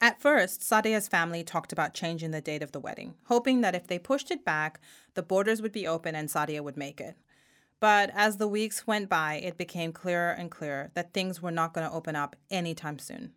At 0.00 0.20
first, 0.20 0.60
Sadia's 0.60 1.08
family 1.08 1.44
talked 1.44 1.72
about 1.72 1.94
changing 1.94 2.32
the 2.32 2.40
date 2.40 2.62
of 2.62 2.72
the 2.72 2.80
wedding, 2.80 3.14
hoping 3.26 3.60
that 3.60 3.74
if 3.74 3.86
they 3.86 3.98
pushed 3.98 4.30
it 4.30 4.44
back, 4.44 4.80
the 5.14 5.22
borders 5.22 5.62
would 5.62 5.72
be 5.72 5.86
open 5.86 6.14
and 6.14 6.28
Sadia 6.28 6.62
would 6.62 6.76
make 6.76 7.00
it. 7.00 7.16
But 7.80 8.10
as 8.14 8.36
the 8.36 8.48
weeks 8.48 8.86
went 8.86 9.08
by, 9.08 9.34
it 9.36 9.56
became 9.56 9.92
clearer 9.92 10.30
and 10.30 10.50
clearer 10.50 10.90
that 10.94 11.12
things 11.12 11.40
were 11.40 11.50
not 11.50 11.74
going 11.74 11.86
to 11.88 11.94
open 11.94 12.16
up 12.16 12.36
anytime 12.50 12.98
soon. 12.98 13.32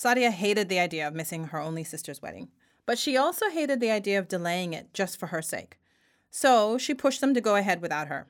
Sadia 0.00 0.30
hated 0.30 0.70
the 0.70 0.78
idea 0.78 1.06
of 1.06 1.12
missing 1.14 1.48
her 1.48 1.60
only 1.60 1.84
sister's 1.84 2.22
wedding, 2.22 2.48
but 2.86 2.98
she 2.98 3.18
also 3.18 3.50
hated 3.50 3.80
the 3.80 3.90
idea 3.90 4.18
of 4.18 4.28
delaying 4.28 4.72
it 4.72 4.94
just 4.94 5.18
for 5.18 5.26
her 5.26 5.42
sake. 5.42 5.78
So 6.30 6.78
she 6.78 6.94
pushed 6.94 7.20
them 7.20 7.34
to 7.34 7.40
go 7.42 7.56
ahead 7.56 7.82
without 7.82 8.08
her. 8.08 8.26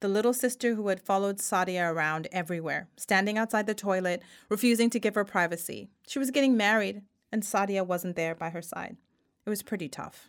The 0.00 0.08
little 0.08 0.34
sister 0.34 0.74
who 0.74 0.88
had 0.88 1.00
followed 1.00 1.38
Sadia 1.38 1.88
around 1.88 2.26
everywhere, 2.32 2.88
standing 2.96 3.38
outside 3.38 3.68
the 3.68 3.74
toilet, 3.74 4.20
refusing 4.48 4.90
to 4.90 4.98
give 4.98 5.14
her 5.14 5.24
privacy. 5.24 5.88
She 6.08 6.18
was 6.18 6.32
getting 6.32 6.56
married, 6.56 7.02
and 7.30 7.44
Sadia 7.44 7.86
wasn't 7.86 8.16
there 8.16 8.34
by 8.34 8.50
her 8.50 8.62
side. 8.62 8.96
It 9.46 9.50
was 9.50 9.62
pretty 9.62 9.88
tough. 9.88 10.28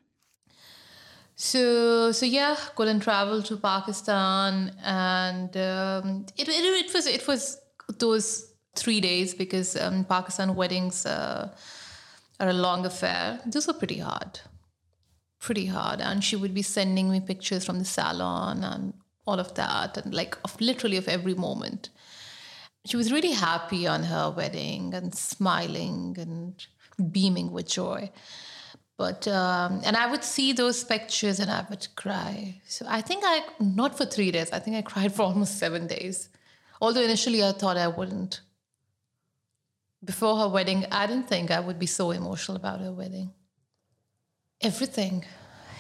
So 1.35 2.11
so 2.11 2.27
yeah, 2.27 2.55
couldn't 2.75 2.99
travel 2.99 3.41
to 3.41 3.57
Pakistan, 3.57 4.75
and 4.83 5.57
um, 5.57 6.25
it, 6.37 6.47
it 6.47 6.85
it 6.85 6.93
was 6.93 7.07
it 7.07 7.27
was 7.27 7.59
those 7.97 8.46
three 8.77 9.01
days 9.01 9.33
because 9.33 9.75
um, 9.75 10.05
Pakistan 10.05 10.55
weddings 10.55 11.05
uh, 11.05 11.49
are 12.39 12.49
a 12.49 12.53
long 12.53 12.85
affair. 12.85 13.39
Those 13.45 13.67
were 13.67 13.73
pretty 13.73 13.99
hard, 13.99 14.39
pretty 15.39 15.65
hard, 15.65 16.01
and 16.01 16.23
she 16.23 16.35
would 16.35 16.53
be 16.53 16.61
sending 16.61 17.09
me 17.09 17.19
pictures 17.19 17.65
from 17.65 17.79
the 17.79 17.85
salon 17.85 18.63
and 18.63 18.93
all 19.25 19.39
of 19.39 19.53
that, 19.55 19.97
and 19.97 20.13
like 20.13 20.37
of 20.43 20.59
literally 20.61 20.97
of 20.97 21.07
every 21.07 21.33
moment. 21.33 21.89
She 22.85 22.95
was 22.95 23.11
really 23.11 23.31
happy 23.31 23.85
on 23.85 24.03
her 24.03 24.29
wedding 24.29 24.93
and 24.93 25.13
smiling 25.13 26.15
and 26.17 26.65
beaming 27.11 27.51
with 27.51 27.67
joy. 27.67 28.11
But 28.97 29.27
um, 29.27 29.81
and 29.83 29.95
I 29.95 30.09
would 30.09 30.23
see 30.23 30.53
those 30.53 30.83
pictures 30.83 31.39
and 31.39 31.51
I 31.51 31.65
would 31.69 31.87
cry. 31.95 32.61
So 32.67 32.85
I 32.89 33.01
think 33.01 33.23
I 33.25 33.43
not 33.59 33.95
for 33.95 34.05
three 34.05 34.31
days. 34.31 34.51
I 34.51 34.59
think 34.59 34.75
I 34.75 34.81
cried 34.81 35.13
for 35.15 35.23
almost 35.23 35.59
seven 35.59 35.87
days. 35.87 36.29
Although 36.81 37.01
initially 37.01 37.43
I 37.43 37.51
thought 37.51 37.77
I 37.77 37.87
wouldn't. 37.87 38.41
Before 40.03 40.37
her 40.37 40.49
wedding, 40.49 40.85
I 40.91 41.07
didn't 41.07 41.27
think 41.27 41.51
I 41.51 41.59
would 41.59 41.79
be 41.79 41.85
so 41.85 42.11
emotional 42.11 42.57
about 42.57 42.81
her 42.81 42.91
wedding. 42.91 43.31
Everything, 44.61 45.25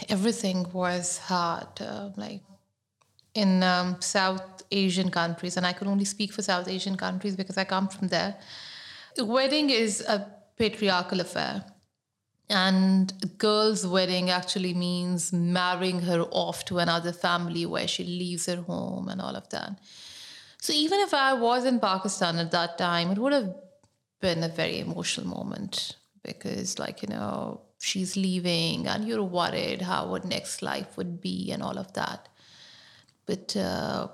everything 0.09 0.65
was 0.73 1.17
hard. 1.19 1.67
Uh, 1.79 2.09
like 2.15 2.41
in 3.33 3.61
um, 3.61 4.01
South 4.01 4.63
Asian 4.71 5.11
countries, 5.11 5.57
and 5.57 5.65
I 5.65 5.73
could 5.73 5.87
only 5.87 6.05
speak 6.05 6.33
for 6.33 6.41
South 6.41 6.67
Asian 6.67 6.97
countries 6.97 7.35
because 7.35 7.57
I 7.57 7.65
come 7.65 7.87
from 7.87 8.07
there. 8.07 8.35
The 9.15 9.25
wedding 9.25 9.69
is 9.69 10.01
a 10.01 10.27
patriarchal 10.57 11.19
affair 11.19 11.63
and 12.49 13.13
a 13.23 13.27
girl's 13.27 13.85
wedding 13.85 14.29
actually 14.29 14.73
means 14.73 15.33
marrying 15.33 15.99
her 16.01 16.21
off 16.31 16.63
to 16.65 16.79
another 16.79 17.11
family 17.11 17.65
where 17.65 17.87
she 17.87 18.03
leaves 18.03 18.45
her 18.45 18.61
home 18.61 19.09
and 19.09 19.19
all 19.21 19.35
of 19.35 19.49
that. 19.49 19.77
So 20.61 20.73
even 20.73 20.99
if 21.01 21.13
I 21.13 21.33
was 21.33 21.65
in 21.65 21.79
Pakistan 21.79 22.39
at 22.39 22.51
that 22.51 22.77
time, 22.77 23.11
it 23.11 23.17
would 23.17 23.33
have 23.33 23.53
been 24.19 24.43
a 24.43 24.49
very 24.49 24.79
emotional 24.79 25.27
moment 25.27 25.95
because, 26.23 26.79
like, 26.79 27.01
you 27.01 27.07
know, 27.07 27.61
she's 27.79 28.15
leaving 28.15 28.87
and 28.87 29.07
you're 29.07 29.23
worried 29.23 29.81
how 29.81 30.13
her 30.13 30.27
next 30.27 30.61
life 30.61 30.97
would 30.97 31.21
be 31.21 31.51
and 31.51 31.61
all 31.61 31.77
of 31.77 31.93
that. 31.93 32.27
But 33.25 33.55
uh, 33.55 34.07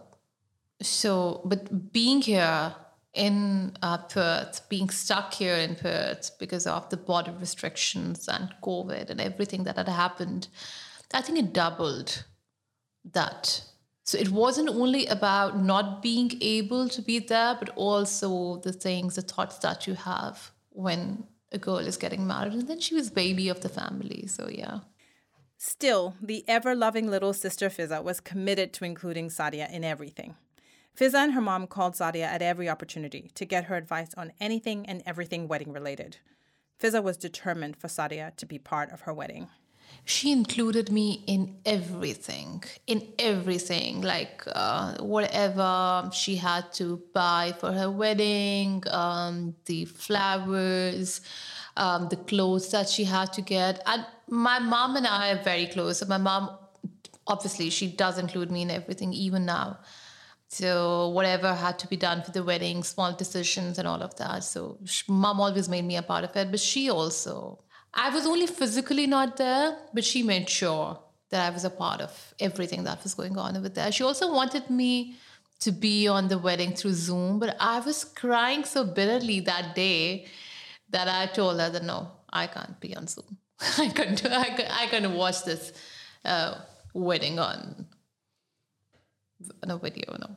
so, 0.82 1.42
but 1.46 1.94
being 1.94 2.22
here 2.22 2.76
in 3.14 3.78
uh, 3.82 4.00
Perth, 4.00 4.68
being 4.70 4.90
stuck 4.90 5.34
here 5.34 5.56
in 5.56 5.76
Perth 5.76 6.32
because 6.40 6.66
of 6.66 6.90
the 6.90 6.98
border 6.98 7.34
restrictions 7.40 8.28
and 8.28 8.54
COVID 8.64 9.10
and 9.10 9.22
everything 9.22 9.64
that 9.66 9.78
had 9.78 9.88
happened, 9.88 10.48
I 11.14 11.22
think 11.22 11.38
it 11.40 11.54
doubled 11.54 12.26
that. 13.12 13.64
So 14.04 14.18
it 14.18 14.30
wasn't 14.30 14.70
only 14.70 15.08
about 15.08 15.58
not 15.58 16.02
being 16.02 16.32
able 16.42 16.90
to 16.90 17.02
be 17.02 17.20
there, 17.20 17.56
but 17.58 17.70
also 17.76 18.58
the 18.58 18.74
things, 18.74 19.16
the 19.16 19.22
thoughts 19.22 19.58
that 19.60 19.88
you 19.88 19.94
have 19.94 20.52
when 20.72 21.26
a 21.54 21.58
girl 21.58 21.78
is 21.78 21.98
getting 21.98 22.28
married. 22.28 22.54
And 22.54 22.68
then 22.68 22.82
she 22.82 22.96
was 22.96 23.10
baby 23.10 23.48
of 23.48 23.62
the 23.62 23.70
family. 23.70 24.28
So 24.28 24.50
yeah. 24.50 24.80
Still, 25.58 26.16
the 26.22 26.44
ever 26.50 26.76
loving 26.76 27.10
little 27.10 27.32
sister 27.32 27.70
Fiza 27.70 28.04
was 28.04 28.20
committed 28.20 28.74
to 28.74 28.84
including 28.84 29.30
Sadia 29.30 29.72
in 29.72 29.86
everything. 29.86 30.36
Fiza 31.00 31.16
and 31.16 31.34
her 31.34 31.42
mom 31.42 31.68
called 31.68 31.94
Sadia 31.94 32.26
at 32.26 32.42
every 32.42 32.68
opportunity 32.68 33.32
to 33.36 33.46
get 33.46 33.66
her 33.66 33.76
advice 33.76 34.14
on 34.18 34.34
anything 34.42 34.86
and 34.86 35.02
everything 35.06 35.48
wedding 35.48 35.72
related. 35.72 36.18
Fiza 36.82 37.02
was 37.02 37.16
determined 37.16 37.78
for 37.78 37.88
Sadia 37.88 38.36
to 38.36 38.46
be 38.46 38.60
part 38.60 38.92
of 38.92 39.02
her 39.02 39.14
wedding. 39.14 39.48
She 40.06 40.32
included 40.32 40.92
me 40.92 41.24
in 41.28 41.56
everything, 41.66 42.64
in 42.88 43.08
everything, 43.18 44.02
like 44.02 44.44
uh, 44.48 44.98
whatever 45.00 46.10
she 46.12 46.36
had 46.36 46.74
to 46.74 47.02
buy 47.14 47.54
for 47.60 47.72
her 47.72 47.90
wedding, 47.90 48.84
um, 48.92 49.56
the 49.66 49.86
flowers, 49.86 51.22
um, 51.78 52.10
the 52.10 52.18
clothes 52.18 52.70
that 52.72 52.90
she 52.90 53.06
had 53.06 53.32
to 53.34 53.42
get. 53.42 53.82
And 53.86 54.06
my 54.28 54.60
mom 54.60 54.98
and 54.98 55.08
I 55.08 55.32
are 55.32 55.44
very 55.44 55.68
close. 55.68 56.00
So 56.00 56.06
my 56.06 56.18
mom, 56.18 56.58
obviously, 57.26 57.70
she 57.70 57.88
does 57.88 58.18
include 58.18 58.52
me 58.52 58.64
in 58.64 58.72
everything, 58.72 59.14
even 59.14 59.46
now. 59.46 59.80
So 60.50 61.10
whatever 61.10 61.54
had 61.56 61.80
to 61.80 61.88
be 61.88 61.98
done 61.98 62.22
for 62.22 62.32
the 62.32 62.44
wedding, 62.44 62.84
small 62.84 63.14
decisions 63.14 63.80
and 63.80 63.88
all 63.88 64.04
of 64.04 64.16
that. 64.18 64.44
So 64.44 64.78
mom 65.08 65.40
always 65.40 65.68
made 65.68 65.86
me 65.86 65.96
a 65.96 66.04
part 66.04 66.26
of 66.26 66.36
it, 66.36 66.52
but 66.52 66.60
she 66.60 66.90
also. 66.90 67.63
I 67.94 68.10
was 68.10 68.26
only 68.26 68.48
physically 68.48 69.08
not 69.08 69.38
there, 69.38 69.78
but 69.94 70.04
she 70.04 70.24
made 70.24 70.50
sure 70.50 71.00
that 71.30 71.46
I 71.48 71.50
was 71.52 71.64
a 71.64 71.70
part 71.70 72.02
of 72.02 72.34
everything 72.40 72.84
that 72.84 73.04
was 73.04 73.14
going 73.14 73.38
on 73.38 73.56
over 73.56 73.70
there. 73.70 73.92
She 73.92 74.04
also 74.04 74.32
wanted 74.34 74.70
me 74.70 75.16
to 75.60 75.72
be 75.72 76.08
on 76.08 76.28
the 76.28 76.38
wedding 76.38 76.74
through 76.74 76.94
Zoom, 76.94 77.40
but 77.40 77.56
I 77.60 77.80
was 77.80 78.04
crying 78.04 78.64
so 78.66 78.84
bitterly 78.84 79.40
that 79.42 79.76
day 79.76 80.26
that 80.90 81.08
I 81.08 81.28
told 81.28 81.60
her 81.60 81.70
that 81.70 81.84
no, 81.84 82.12
I 82.32 82.48
can't 82.48 82.80
be 82.80 82.96
on 82.96 83.08
Zoom. 83.08 83.38
I 83.78 83.90
couldn't. 83.90 84.24
Do, 84.24 84.30
I, 84.30 84.50
could, 84.50 84.68
I 84.70 84.88
couldn't 84.88 85.16
watch 85.16 85.44
this 85.44 85.74
uh, 86.26 86.56
wedding 86.94 87.40
on 87.40 87.86
on 89.62 89.72
a 89.72 89.78
video. 89.78 90.16
No. 90.20 90.36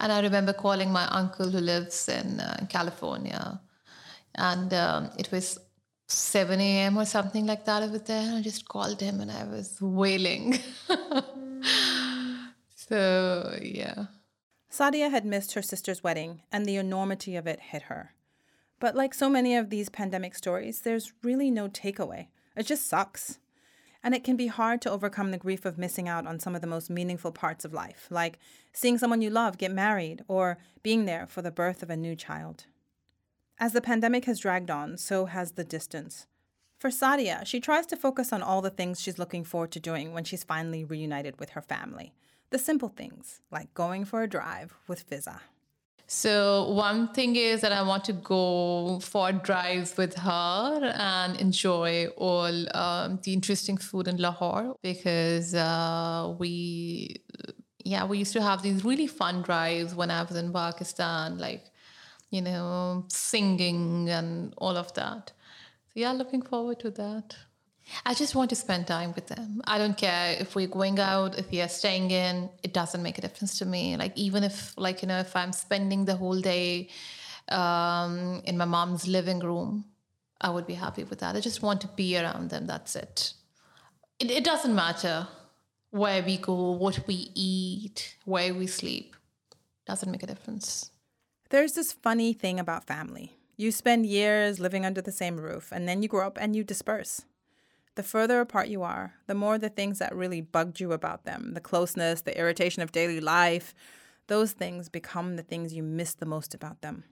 And 0.00 0.12
I 0.12 0.20
remember 0.20 0.52
calling 0.52 0.90
my 0.90 1.06
uncle 1.06 1.50
who 1.50 1.58
lives 1.58 2.08
in 2.08 2.40
uh, 2.40 2.66
California, 2.68 3.60
and 4.34 4.72
um, 4.74 5.10
it 5.18 5.30
was 5.30 5.58
7 6.12 6.60
a.m. 6.60 6.96
or 6.96 7.04
something 7.04 7.46
like 7.46 7.64
that 7.64 7.82
over 7.82 7.98
there. 7.98 8.22
And 8.22 8.36
I 8.36 8.42
just 8.42 8.68
called 8.68 9.00
him 9.00 9.20
and 9.20 9.30
I 9.30 9.44
was 9.44 9.78
wailing. 9.80 10.58
so, 12.74 13.58
yeah. 13.62 14.06
Sadia 14.70 15.10
had 15.10 15.26
missed 15.26 15.52
her 15.52 15.60
sister's 15.60 16.02
wedding, 16.02 16.40
and 16.50 16.64
the 16.64 16.76
enormity 16.76 17.36
of 17.36 17.46
it 17.46 17.60
hit 17.60 17.82
her. 17.82 18.14
But 18.80 18.96
like 18.96 19.12
so 19.12 19.28
many 19.28 19.54
of 19.54 19.68
these 19.68 19.90
pandemic 19.90 20.34
stories, 20.34 20.80
there's 20.80 21.12
really 21.22 21.50
no 21.50 21.68
takeaway. 21.68 22.28
It 22.56 22.66
just 22.66 22.86
sucks. 22.86 23.38
And 24.02 24.14
it 24.14 24.24
can 24.24 24.34
be 24.34 24.48
hard 24.48 24.80
to 24.82 24.90
overcome 24.90 25.30
the 25.30 25.38
grief 25.38 25.64
of 25.64 25.78
missing 25.78 26.08
out 26.08 26.26
on 26.26 26.40
some 26.40 26.54
of 26.54 26.62
the 26.62 26.66
most 26.66 26.90
meaningful 26.90 27.32
parts 27.32 27.64
of 27.64 27.72
life, 27.72 28.08
like 28.10 28.38
seeing 28.72 28.98
someone 28.98 29.20
you 29.20 29.30
love 29.30 29.58
get 29.58 29.70
married 29.70 30.24
or 30.26 30.58
being 30.82 31.04
there 31.04 31.26
for 31.26 31.42
the 31.42 31.52
birth 31.52 31.82
of 31.82 31.90
a 31.90 31.96
new 31.96 32.16
child. 32.16 32.64
As 33.62 33.74
the 33.74 33.80
pandemic 33.80 34.24
has 34.24 34.40
dragged 34.40 34.72
on, 34.72 34.98
so 34.98 35.26
has 35.26 35.52
the 35.52 35.62
distance. 35.62 36.26
For 36.80 36.90
Sadia, 36.90 37.46
she 37.46 37.60
tries 37.60 37.86
to 37.86 37.96
focus 37.96 38.32
on 38.32 38.42
all 38.42 38.60
the 38.60 38.70
things 38.70 39.00
she's 39.00 39.20
looking 39.20 39.44
forward 39.44 39.70
to 39.70 39.78
doing 39.78 40.12
when 40.12 40.24
she's 40.24 40.42
finally 40.42 40.82
reunited 40.82 41.38
with 41.38 41.50
her 41.50 41.62
family. 41.62 42.12
The 42.50 42.58
simple 42.58 42.88
things, 42.88 43.40
like 43.52 43.72
going 43.72 44.04
for 44.04 44.24
a 44.24 44.28
drive 44.28 44.74
with 44.88 45.08
Fiza. 45.08 45.38
So 46.08 46.72
one 46.72 47.12
thing 47.12 47.36
is 47.36 47.60
that 47.60 47.70
I 47.70 47.82
want 47.82 48.04
to 48.06 48.12
go 48.14 48.98
for 48.98 49.30
drives 49.30 49.96
with 49.96 50.14
her 50.16 50.92
and 50.96 51.40
enjoy 51.40 52.08
all 52.16 52.76
um, 52.76 53.20
the 53.22 53.32
interesting 53.32 53.76
food 53.76 54.08
in 54.08 54.16
Lahore 54.16 54.74
because 54.82 55.54
uh, 55.54 56.34
we, 56.36 57.14
yeah, 57.84 58.04
we 58.06 58.18
used 58.18 58.32
to 58.32 58.42
have 58.42 58.60
these 58.62 58.84
really 58.84 59.06
fun 59.06 59.42
drives 59.42 59.94
when 59.94 60.10
I 60.10 60.24
was 60.24 60.34
in 60.34 60.52
Pakistan, 60.52 61.38
like 61.38 61.71
you 62.32 62.40
know, 62.40 63.04
singing 63.08 64.08
and 64.08 64.54
all 64.56 64.76
of 64.76 64.92
that. 64.94 65.32
So 65.88 66.00
yeah, 66.00 66.12
looking 66.12 66.42
forward 66.42 66.80
to 66.80 66.90
that. 66.92 67.36
I 68.06 68.14
just 68.14 68.34
want 68.34 68.48
to 68.50 68.56
spend 68.56 68.86
time 68.86 69.12
with 69.14 69.26
them. 69.26 69.60
I 69.66 69.76
don't 69.76 69.98
care 69.98 70.36
if 70.40 70.54
we're 70.54 70.66
going 70.66 70.98
out, 70.98 71.38
if 71.38 71.50
we 71.50 71.60
are 71.60 71.68
staying 71.68 72.10
in, 72.10 72.48
it 72.62 72.72
doesn't 72.72 73.02
make 73.02 73.18
a 73.18 73.20
difference 73.20 73.58
to 73.58 73.66
me. 73.66 73.96
Like, 73.98 74.16
even 74.16 74.44
if, 74.44 74.72
like, 74.78 75.02
you 75.02 75.08
know, 75.08 75.18
if 75.18 75.36
I'm 75.36 75.52
spending 75.52 76.06
the 76.06 76.16
whole 76.16 76.40
day 76.40 76.88
um, 77.50 78.40
in 78.46 78.56
my 78.56 78.64
mom's 78.64 79.06
living 79.06 79.40
room, 79.40 79.84
I 80.40 80.48
would 80.48 80.66
be 80.66 80.74
happy 80.74 81.04
with 81.04 81.18
that. 81.18 81.36
I 81.36 81.40
just 81.40 81.60
want 81.60 81.82
to 81.82 81.88
be 81.88 82.16
around 82.16 82.48
them. 82.48 82.66
That's 82.66 82.96
it. 82.96 83.34
It, 84.18 84.30
it 84.30 84.44
doesn't 84.44 84.74
matter 84.74 85.28
where 85.90 86.22
we 86.22 86.38
go, 86.38 86.70
what 86.70 87.06
we 87.06 87.30
eat, 87.34 88.16
where 88.24 88.54
we 88.54 88.66
sleep. 88.68 89.16
Doesn't 89.86 90.10
make 90.10 90.22
a 90.22 90.26
difference. 90.26 90.91
There's 91.52 91.74
this 91.74 91.92
funny 91.92 92.32
thing 92.32 92.58
about 92.58 92.86
family. 92.86 93.36
You 93.58 93.72
spend 93.72 94.06
years 94.06 94.58
living 94.58 94.86
under 94.86 95.02
the 95.02 95.12
same 95.12 95.36
roof, 95.36 95.70
and 95.70 95.86
then 95.86 96.02
you 96.02 96.08
grow 96.08 96.26
up 96.26 96.38
and 96.40 96.56
you 96.56 96.64
disperse. 96.64 97.26
The 97.94 98.02
further 98.02 98.40
apart 98.40 98.68
you 98.68 98.82
are, 98.82 99.16
the 99.26 99.34
more 99.34 99.58
the 99.58 99.68
things 99.68 99.98
that 99.98 100.16
really 100.16 100.40
bugged 100.40 100.80
you 100.80 100.92
about 100.92 101.26
them, 101.26 101.52
the 101.52 101.60
closeness, 101.60 102.22
the 102.22 102.38
irritation 102.38 102.82
of 102.82 102.90
daily 102.90 103.20
life, 103.20 103.74
those 104.28 104.52
things 104.52 104.88
become 104.88 105.36
the 105.36 105.42
things 105.42 105.74
you 105.74 105.82
miss 105.82 106.14
the 106.14 106.24
most 106.24 106.54
about 106.54 106.80
them. 106.80 107.04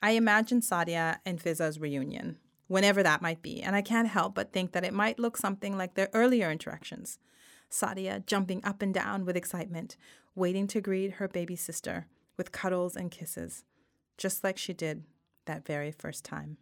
I 0.00 0.12
imagine 0.12 0.60
Sadia 0.60 1.16
and 1.26 1.42
Fizza's 1.42 1.80
reunion, 1.80 2.38
whenever 2.68 3.02
that 3.02 3.22
might 3.22 3.42
be, 3.42 3.60
and 3.60 3.74
I 3.74 3.82
can't 3.82 4.06
help 4.06 4.36
but 4.36 4.52
think 4.52 4.70
that 4.70 4.84
it 4.84 4.94
might 4.94 5.18
look 5.18 5.36
something 5.36 5.76
like 5.76 5.94
their 5.94 6.10
earlier 6.14 6.48
interactions. 6.48 7.18
Sadia 7.68 8.24
jumping 8.24 8.64
up 8.64 8.82
and 8.82 8.94
down 8.94 9.24
with 9.24 9.36
excitement, 9.36 9.96
waiting 10.36 10.68
to 10.68 10.80
greet 10.80 11.14
her 11.14 11.26
baby 11.26 11.56
sister 11.56 12.06
with 12.42 12.50
cuddles 12.50 12.96
and 12.96 13.12
kisses, 13.12 13.62
just 14.18 14.42
like 14.42 14.58
she 14.58 14.72
did 14.72 15.04
that 15.46 15.64
very 15.64 15.92
first 15.92 16.24
time. 16.24 16.56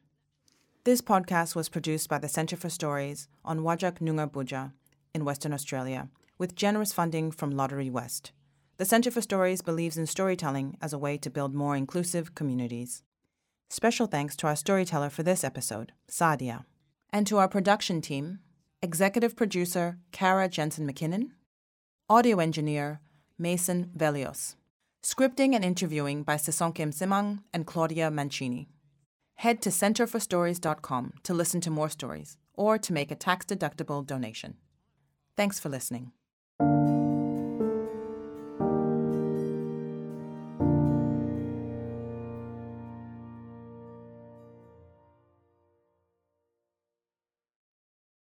This 0.85 1.01
podcast 1.01 1.57
was 1.57 1.71
produced 1.71 2.07
by 2.07 2.19
the 2.19 2.29
Centre 2.29 2.55
for 2.55 2.69
Stories 2.69 3.29
on 3.47 3.61
Whadjuk 3.61 3.99
Noongar 3.99 4.31
Boodja 4.31 4.73
in 5.15 5.25
Western 5.25 5.55
Australia, 5.55 6.11
with 6.37 6.55
generous 6.55 6.93
funding 6.93 7.31
from 7.31 7.55
Lotterywest. 7.55 8.33
The 8.77 8.85
Centre 8.85 9.11
for 9.11 9.23
Stories 9.23 9.63
believes 9.63 9.97
in 9.97 10.07
storytelling 10.07 10.77
as 10.83 10.93
a 10.93 10.99
way 10.99 11.17
to 11.17 11.31
build 11.31 11.55
more 11.55 11.75
inclusive 11.75 12.35
communities. 12.35 13.03
Special 13.71 14.07
thanks 14.07 14.37
to 14.37 14.49
our 14.49 14.57
storyteller 14.57 15.09
for 15.09 15.23
this 15.23 15.43
episode, 15.43 15.93
Sadia, 16.11 16.67
and 17.09 17.27
to 17.27 17.39
our 17.39 17.49
production 17.49 18.03
team, 18.03 18.41
executive 18.83 19.35
producer 19.35 19.97
Kara 20.13 20.47
Jensen 20.47 20.87
McKinnon, 20.87 21.31
audio 22.07 22.39
engineer 22.39 23.01
Mason 23.39 23.91
Velios, 23.97 24.57
scripting 25.03 25.55
and 25.55 25.65
interviewing 25.65 26.23
by 26.23 26.37
Sisonke 26.37 26.85
Msimang 26.87 27.41
and 27.53 27.67
Claudia 27.67 28.11
Mancini. 28.11 28.69
Head 29.37 29.63
to 29.63 29.71
centreforstories.com 29.71 31.15
to 31.23 31.35
listen 31.35 31.61
to 31.63 31.71
more 31.71 31.89
stories 31.89 32.37
or 32.55 32.77
to 32.79 32.93
make 32.93 33.11
a 33.11 33.15
tax 33.15 33.47
deductible 33.47 34.07
donation. 34.07 34.57
Thanks 35.37 35.59
for 35.59 35.71
listening. 35.71 36.13